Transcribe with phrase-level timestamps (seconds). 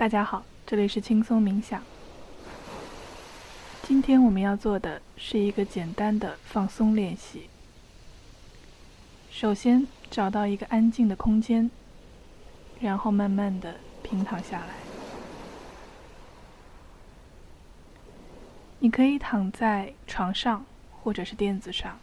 [0.00, 1.82] 大家好，这里是轻松冥想。
[3.82, 7.50] 今天我们要做的是一个简单的放松练习。
[9.30, 11.70] 首先找到一个安静的空间，
[12.80, 14.68] 然后慢慢的平躺下来。
[18.78, 20.64] 你可以躺在床上
[21.02, 21.98] 或者是垫子上。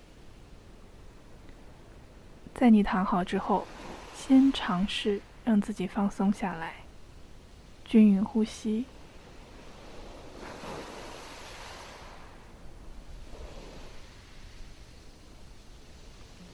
[2.54, 3.66] 在你躺好之后，
[4.16, 6.76] 先尝试让自己放松下来，
[7.88, 8.84] 均匀呼吸，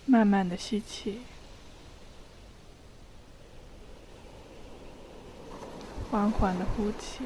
[0.06, 1.22] 慢慢的吸气，
[6.12, 7.24] 缓缓的呼气。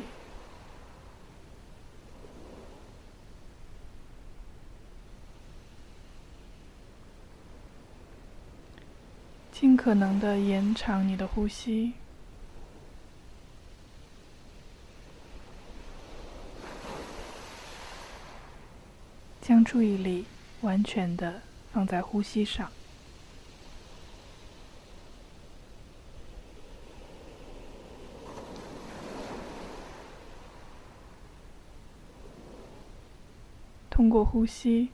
[9.51, 11.93] 尽可能的延长你的呼吸，
[19.47, 20.25] 将注意力
[20.59, 22.69] 完全的放在呼吸上。
[33.89, 34.89] 通过呼吸，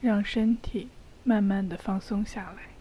[0.00, 0.88] 让身体
[1.22, 2.79] 慢慢的放松下来。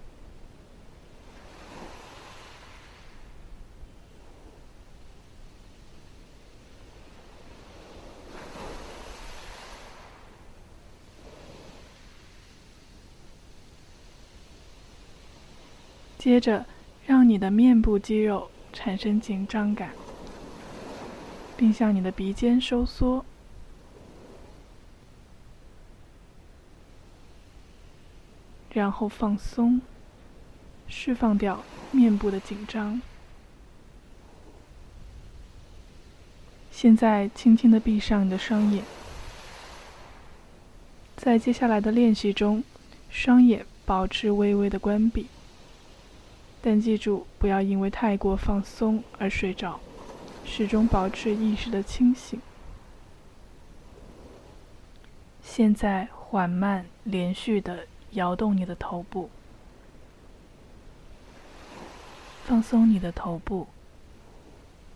[16.29, 16.63] 接着，
[17.07, 19.89] 让你的面部肌肉产生紧张感，
[21.57, 23.25] 并向你的鼻尖收缩，
[28.71, 29.81] 然后放松，
[30.87, 33.01] 释放掉面部的紧张。
[36.69, 38.83] 现在，轻轻的闭上你的双眼，
[41.17, 42.63] 在接下来的练习中，
[43.09, 45.25] 双眼保持微微的关闭。
[46.61, 49.79] 但记住，不要因为太过放松而睡着，
[50.45, 52.41] 始终保持意识的清醒。
[55.41, 59.29] 现在缓慢、连续的摇动你的头部，
[62.45, 63.67] 放松你的头部、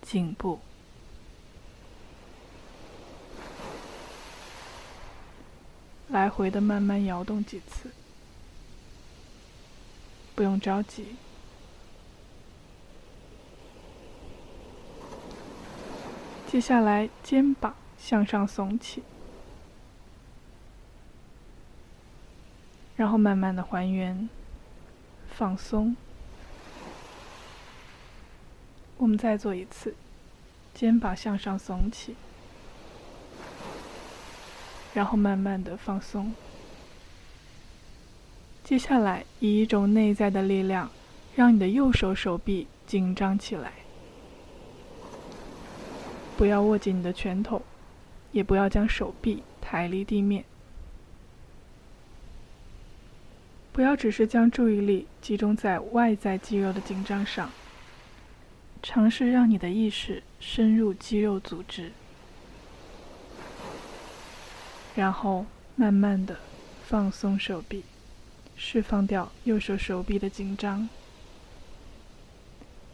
[0.02, 0.60] 颈部，
[6.10, 7.90] 来回的慢慢摇动几次，
[10.36, 11.16] 不用着急。
[16.54, 19.02] 接下来，肩膀向上耸起，
[22.96, 24.30] 然后慢慢的还原，
[25.32, 25.96] 放松。
[28.98, 29.96] 我们再做一次，
[30.76, 32.16] 肩膀向上耸起，
[34.94, 36.36] 然后慢慢的放松。
[38.64, 40.92] 接下来，以一种内在的力量，
[41.36, 43.74] 让你的右手手臂紧张起来。
[46.38, 47.62] 不要握紧你的拳头，
[48.32, 50.44] 也不要将手臂抬离地面。
[53.72, 57.50] 不要只是将注意力集中在外在肌肉的紧张上，
[58.82, 61.92] 尝试让你的意识深入肌肉组织，
[64.96, 65.46] 然后
[65.76, 66.38] 慢慢的
[66.84, 67.84] 放松手臂，
[68.56, 70.88] 释放掉右手手臂的紧张。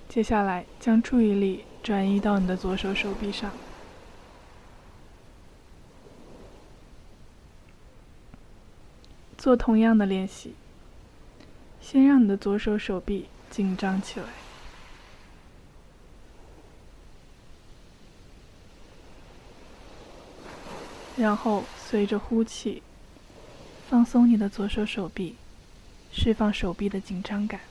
[0.08, 1.66] 接下来，将注意力。
[1.82, 3.52] 转移到你的左手手臂上，
[9.38, 10.54] 做同样的练习。
[11.82, 14.26] 先让你的左手手臂紧张起来，
[21.18, 22.84] 然后随着呼气，
[23.90, 25.36] 放松你的左手手臂，
[26.12, 27.62] 释放手臂的紧张感。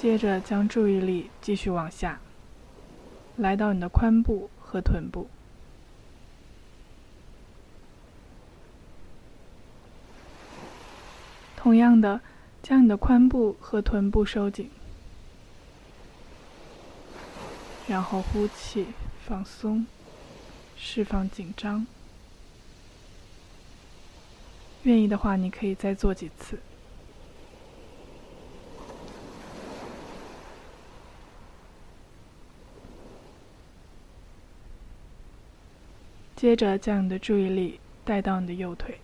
[0.00, 2.20] 接着将注意力继续往下，
[3.36, 5.28] 来到你的髋部和臀部。
[11.54, 12.22] 同样的，
[12.62, 14.70] 将你的髋部和臀部收紧，
[17.86, 18.86] 然后呼气，
[19.26, 19.86] 放松，
[20.78, 21.86] 释放紧张。
[24.84, 26.58] 愿意的话，你可以再做几次。
[36.40, 38.98] 接着将你的注意力带到你的右腿，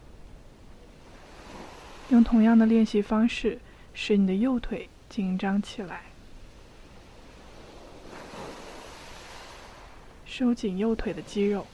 [2.08, 3.58] 用同样的练习方式，
[3.92, 6.04] 使你的右腿紧张起来，
[10.24, 11.66] 收紧右腿的肌肉，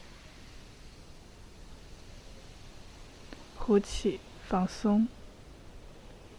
[3.56, 4.18] 呼气，
[4.48, 5.06] 放松，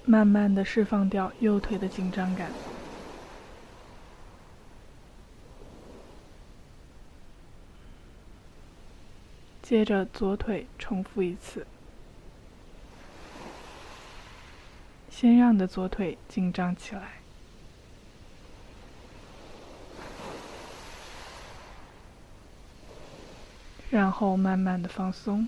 [0.04, 2.52] 慢慢的释放掉右腿的紧张感。
[9.63, 11.65] 接着左腿重复一次。
[15.10, 17.13] 先让你的左腿紧张起来，
[23.89, 25.48] 然后慢慢的放松。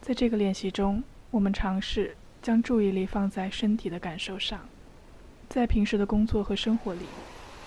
[0.00, 4.68] 在这个练习中，我们尝试将注意力放在身体的感受上，
[5.48, 7.06] 在平时的工作和生活里。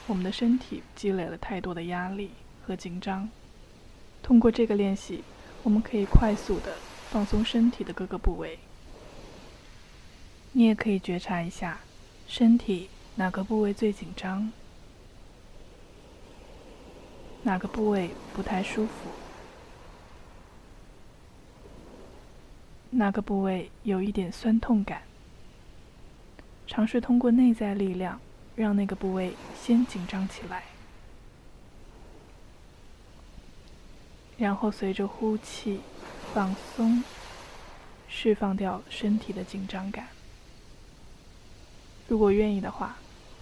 [0.06, 2.30] 我们的身体积累了太多的压力
[2.64, 3.28] 和紧张，
[4.22, 5.24] 通过这个练习，
[5.64, 6.76] 我们可以快速的
[7.10, 8.60] 放松身体的各个部位。
[10.52, 11.80] 你也可以觉察一下，
[12.28, 14.52] 身体哪个部位最紧张，
[17.42, 19.10] 哪个部位不太舒服，
[22.92, 25.04] 哪个部位有一点酸痛感。
[26.66, 28.20] 尝试通过内在力量。
[28.58, 30.64] 让那个部位先紧张起来，
[34.36, 35.80] 然后随着呼气
[36.34, 37.04] 放松，
[38.10, 40.08] 释放掉身体的紧张感。
[42.08, 42.98] 如果愿意的话，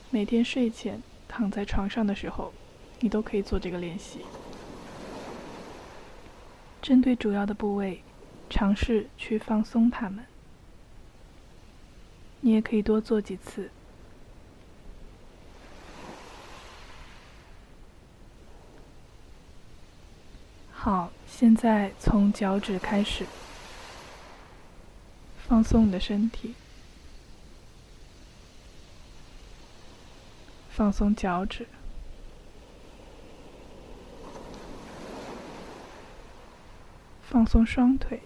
[0.10, 2.52] 每天睡前躺在床上的时候，
[3.00, 4.20] 你都可以做这个练习。
[6.82, 8.04] 针对主要的部位，
[8.56, 10.26] 尝试去放松它们。
[12.40, 13.70] 你也可以多做几次。
[20.72, 23.26] 好，现在从脚趾开始，
[25.46, 26.56] 放松你的身体，
[30.70, 31.68] 放松脚趾，
[37.30, 38.22] 放松双腿，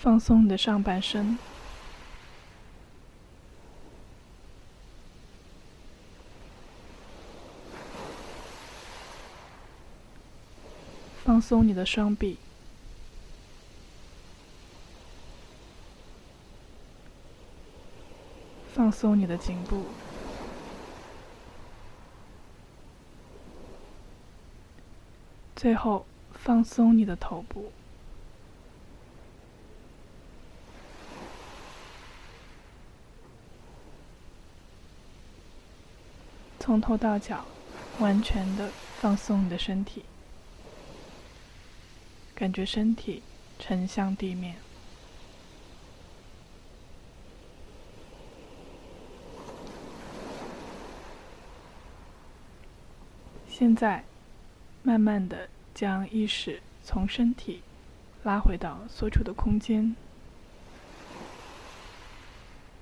[0.00, 1.36] 放松你的上半身。
[11.24, 12.38] 放松你的双臂，
[18.72, 19.84] 放松你的颈部，
[25.54, 27.70] 最后放松你的头部，
[36.68, 37.46] 从头到脚，
[37.98, 38.70] 完全的
[39.00, 40.04] 放松你的身体。
[42.34, 43.22] 感觉身体
[43.58, 44.56] 沉向地面。
[53.48, 54.04] 现在，
[54.82, 57.62] 慢慢的将意识从身体
[58.24, 59.96] 拉回到所处的空间，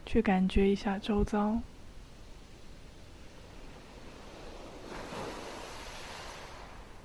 [0.04, 1.60] 去感觉一下周遭，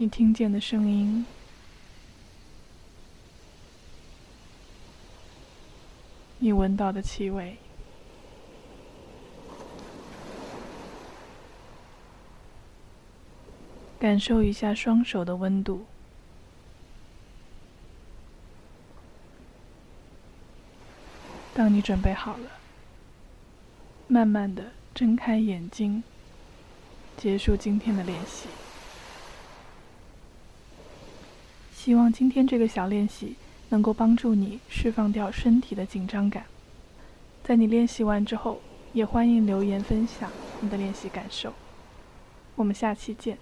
[0.02, 1.24] 你听见的声音。
[6.40, 7.56] 你闻到的气味，
[14.00, 15.86] 感受一下双手的温度。
[21.54, 22.50] 当你准备好了，
[24.08, 26.02] 慢慢的睁开眼睛，
[27.16, 28.48] 结束今天的练习。
[31.84, 33.36] 希望今天这个小练习。
[33.72, 36.44] 能够帮助你释放掉身体的紧张感。
[37.42, 38.60] 在你练习完之后，
[38.92, 41.54] 也欢迎留言分享你的练习感受。
[42.56, 43.38] 我们下期见。